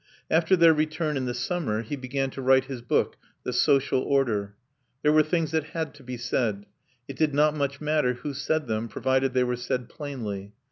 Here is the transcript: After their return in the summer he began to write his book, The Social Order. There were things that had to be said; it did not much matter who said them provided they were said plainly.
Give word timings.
After 0.31 0.55
their 0.55 0.73
return 0.73 1.15
in 1.15 1.25
the 1.25 1.33
summer 1.35 1.83
he 1.83 1.95
began 1.95 2.31
to 2.31 2.41
write 2.41 2.65
his 2.65 2.81
book, 2.81 3.17
The 3.43 3.53
Social 3.53 3.99
Order. 4.01 4.55
There 5.03 5.13
were 5.13 5.21
things 5.21 5.51
that 5.51 5.63
had 5.75 5.93
to 5.93 6.03
be 6.03 6.17
said; 6.17 6.65
it 7.07 7.17
did 7.17 7.35
not 7.35 7.55
much 7.55 7.79
matter 7.79 8.13
who 8.15 8.33
said 8.33 8.65
them 8.65 8.87
provided 8.87 9.35
they 9.35 9.43
were 9.43 9.55
said 9.55 9.89
plainly. 9.89 10.53